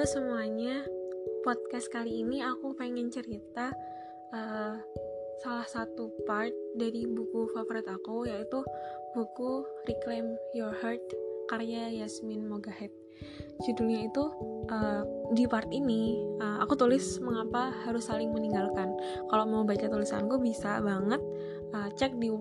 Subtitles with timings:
[0.00, 0.80] Halo semuanya,
[1.44, 3.68] podcast kali ini aku pengen cerita
[4.32, 4.80] uh,
[5.44, 8.64] salah satu part dari buku favorit aku yaitu
[9.12, 11.04] buku Reclaim Your Heart
[11.52, 12.88] karya Yasmin Mogahed.
[13.68, 14.24] Judulnya itu
[14.72, 15.04] uh,
[15.36, 18.96] di part ini uh, aku tulis mengapa harus saling meninggalkan.
[19.28, 21.20] Kalau mau baca tulisanku bisa banget
[21.76, 22.32] uh, cek di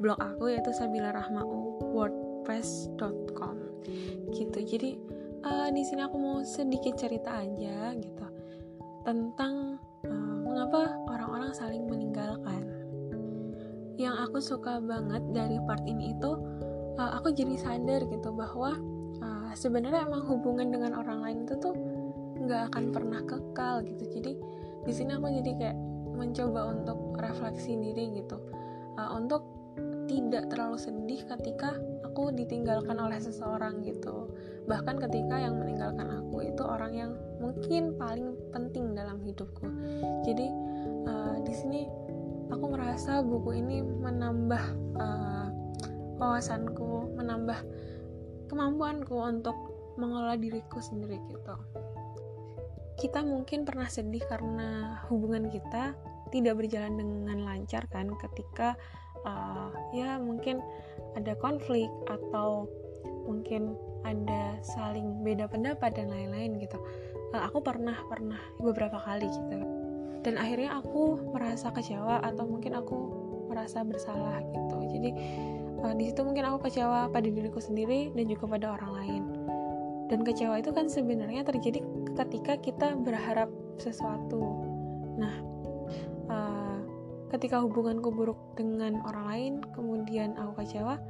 [0.00, 3.56] blog aku yaitu sabilarahmau.wordpress.com
[4.32, 4.64] gitu.
[4.64, 8.26] Jadi uh, di sini aku mau sedikit cerita aja gitu
[9.02, 12.62] tentang uh, mengapa orang-orang saling meninggalkan.
[13.98, 16.30] Yang aku suka banget dari part ini itu
[16.98, 18.78] uh, aku jadi sadar gitu bahwa
[19.20, 21.74] uh, sebenarnya emang hubungan dengan orang lain itu tuh
[22.42, 24.04] nggak akan pernah kekal gitu.
[24.18, 24.32] Jadi
[24.82, 25.78] di sini aku jadi kayak
[26.12, 28.36] mencoba untuk refleksi diri gitu,
[28.98, 29.46] uh, untuk
[30.10, 31.72] tidak terlalu sedih ketika
[32.12, 34.28] aku ditinggalkan oleh seseorang gitu.
[34.68, 39.64] Bahkan ketika yang meninggalkan aku itu orang yang mungkin paling penting dalam hidupku.
[40.28, 40.52] Jadi
[41.08, 41.88] uh, di sini
[42.52, 44.64] aku merasa buku ini menambah
[45.00, 45.48] uh,
[46.20, 47.56] wawasanku menambah
[48.52, 49.56] kemampuanku untuk
[49.96, 51.56] mengelola diriku sendiri gitu.
[53.00, 55.96] Kita mungkin pernah sedih karena hubungan kita
[56.32, 58.74] tidak berjalan dengan lancar kan ketika
[59.28, 60.64] uh, ya mungkin
[61.14, 62.66] ada konflik atau
[63.28, 66.80] mungkin ada saling beda pendapat dan lain-lain gitu.
[67.30, 69.58] Uh, aku pernah pernah beberapa kali gitu.
[70.22, 72.96] Dan akhirnya aku merasa kecewa atau mungkin aku
[73.50, 74.76] merasa bersalah gitu.
[74.98, 75.10] Jadi
[75.82, 79.22] uh, di situ mungkin aku kecewa pada diriku sendiri dan juga pada orang lain.
[80.10, 81.80] Dan kecewa itu kan sebenarnya terjadi
[82.18, 83.48] ketika kita berharap
[83.80, 84.40] sesuatu.
[85.16, 85.52] Nah
[86.28, 86.78] uh,
[87.32, 91.00] ketika hubunganku buruk dengan orang lain kemudian aku kecewa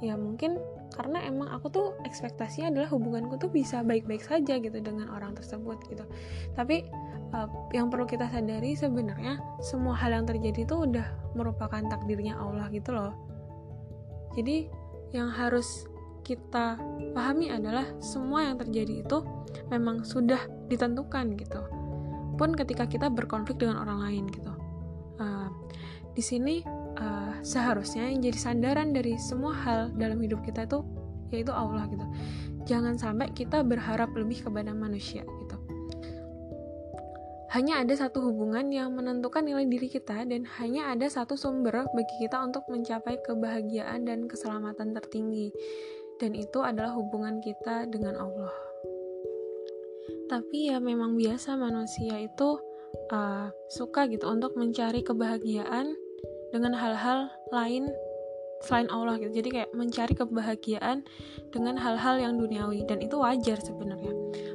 [0.00, 0.56] ya mungkin
[0.94, 5.82] karena emang aku tuh ekspektasinya adalah hubunganku tuh bisa baik-baik saja gitu dengan orang tersebut
[5.90, 6.06] gitu.
[6.54, 6.86] Tapi
[7.34, 12.70] uh, yang perlu kita sadari sebenarnya semua hal yang terjadi itu udah merupakan takdirnya Allah
[12.70, 13.10] gitu loh.
[14.38, 14.70] Jadi
[15.10, 15.90] yang harus
[16.22, 16.78] kita
[17.12, 19.18] pahami adalah semua yang terjadi itu
[19.68, 21.60] memang sudah ditentukan gitu
[22.34, 24.52] pun ketika kita berkonflik dengan orang lain gitu.
[25.22, 25.48] Uh,
[26.14, 26.62] di sini
[26.98, 30.82] uh, seharusnya yang jadi sandaran dari semua hal dalam hidup kita itu
[31.34, 32.06] yaitu Allah gitu.
[32.64, 35.56] Jangan sampai kita berharap lebih kepada manusia gitu.
[37.54, 42.14] Hanya ada satu hubungan yang menentukan nilai diri kita dan hanya ada satu sumber bagi
[42.26, 45.54] kita untuk mencapai kebahagiaan dan keselamatan tertinggi.
[46.18, 48.73] Dan itu adalah hubungan kita dengan Allah
[50.28, 52.58] tapi ya memang biasa manusia itu
[53.12, 55.94] uh, suka gitu untuk mencari kebahagiaan
[56.54, 57.90] dengan hal-hal lain
[58.64, 59.44] selain Allah gitu.
[59.44, 61.04] Jadi kayak mencari kebahagiaan
[61.52, 64.14] dengan hal-hal yang duniawi dan itu wajar sebenarnya.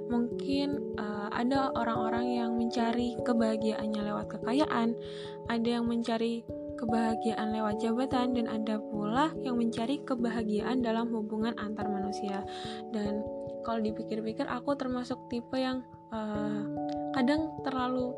[0.09, 4.97] Mungkin uh, ada orang-orang yang mencari kebahagiaannya lewat kekayaan,
[5.45, 6.41] ada yang mencari
[6.79, 12.41] kebahagiaan lewat jabatan dan ada pula yang mencari kebahagiaan dalam hubungan antar manusia.
[12.89, 13.21] Dan
[13.69, 16.65] kalau dipikir-pikir aku termasuk tipe yang uh,
[17.13, 18.17] kadang terlalu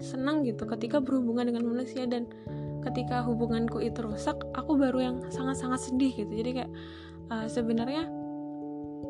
[0.00, 2.24] senang gitu ketika berhubungan dengan manusia dan
[2.80, 6.32] ketika hubunganku itu rusak aku baru yang sangat-sangat sedih gitu.
[6.32, 6.72] Jadi kayak
[7.28, 8.08] uh, sebenarnya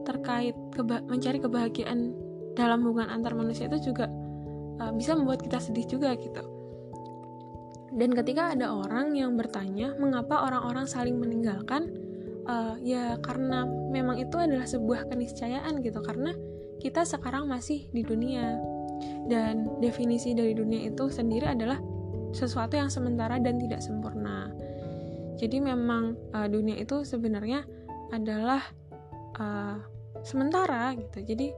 [0.03, 2.11] terkait keba mencari kebahagiaan
[2.59, 4.11] dalam hubungan antar manusia itu juga
[4.83, 6.43] uh, bisa membuat kita sedih juga gitu.
[7.95, 12.08] Dan ketika ada orang yang bertanya mengapa orang-orang saling meninggalkan
[12.49, 16.33] uh, ya karena memang itu adalah sebuah keniscayaan gitu karena
[16.83, 18.59] kita sekarang masih di dunia.
[19.29, 21.79] Dan definisi dari dunia itu sendiri adalah
[22.35, 24.51] sesuatu yang sementara dan tidak sempurna.
[25.39, 27.63] Jadi memang uh, dunia itu sebenarnya
[28.11, 28.65] adalah
[29.39, 29.79] uh,
[30.27, 31.23] sementara gitu.
[31.23, 31.55] Jadi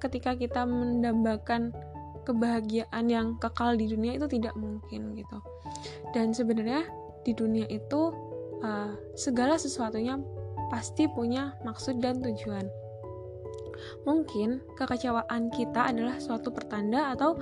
[0.00, 1.74] ketika kita mendambakan
[2.24, 5.38] kebahagiaan yang kekal di dunia itu tidak mungkin gitu.
[6.16, 6.88] Dan sebenarnya
[7.24, 8.12] di dunia itu
[8.64, 10.16] uh, segala sesuatunya
[10.68, 12.68] pasti punya maksud dan tujuan
[14.04, 17.38] Mungkin kekecewaan kita adalah suatu pertanda atau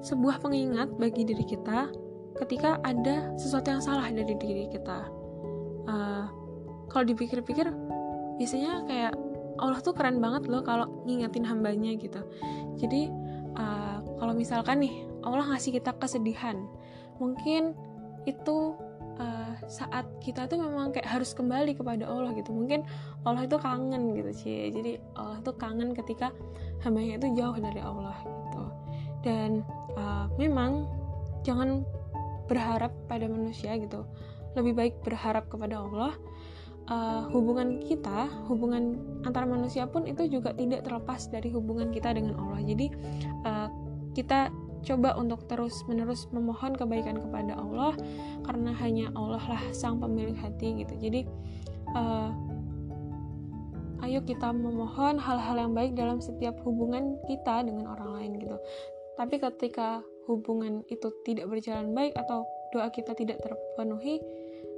[0.00, 1.90] sebuah pengingat bagi diri kita
[2.40, 5.10] ketika ada sesuatu yang salah dari diri kita.
[5.84, 6.24] Uh,
[6.88, 7.68] kalau dipikir-pikir,
[8.38, 9.12] biasanya kayak
[9.60, 12.22] Allah tuh keren banget loh kalau ngingetin hambanya gitu.
[12.80, 13.12] Jadi
[13.58, 16.56] uh, kalau misalkan nih Allah ngasih kita kesedihan,
[17.20, 17.76] mungkin
[18.24, 18.76] itu
[19.20, 22.50] uh, saat kita tuh memang kayak harus kembali kepada Allah gitu.
[22.56, 22.82] Mungkin
[23.28, 26.32] Allah itu kangen gitu sih jadi Allah tuh kangen ketika
[26.80, 28.64] hambanya itu jauh dari Allah gitu.
[29.20, 29.50] Dan
[29.94, 30.88] uh, memang
[31.44, 31.84] jangan
[32.48, 34.08] berharap pada manusia gitu.
[34.56, 36.16] Lebih baik berharap kepada Allah.
[36.90, 42.34] Uh, hubungan kita, hubungan antara manusia pun itu juga tidak terlepas dari hubungan kita dengan
[42.34, 42.58] Allah.
[42.66, 42.90] Jadi
[43.46, 43.68] uh,
[44.10, 44.50] kita
[44.82, 47.92] coba untuk terus-menerus memohon kebaikan kepada Allah
[48.44, 50.94] karena hanya Allah lah sang pemilik hati gitu.
[50.96, 51.20] Jadi
[51.94, 52.30] uh,
[54.04, 58.56] ayo kita memohon hal-hal yang baik dalam setiap hubungan kita dengan orang lain gitu.
[59.20, 64.22] Tapi ketika hubungan itu tidak berjalan baik atau doa kita tidak terpenuhi,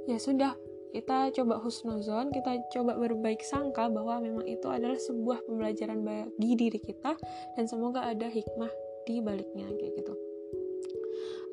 [0.09, 0.57] ya sudah
[0.93, 6.77] kita coba husnuzon, kita coba berbaik sangka bahwa memang itu adalah sebuah pembelajaran bagi diri
[6.77, 7.17] kita
[7.57, 8.69] dan semoga ada hikmah
[9.03, 10.13] di baliknya kayak gitu.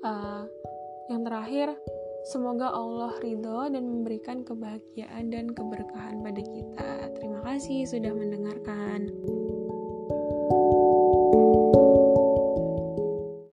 [0.00, 0.48] Uh,
[1.12, 1.76] yang terakhir,
[2.30, 6.90] semoga Allah ridho dan memberikan kebahagiaan dan keberkahan pada kita.
[7.18, 9.10] Terima kasih sudah mendengarkan.
[10.50, 10.79] thank you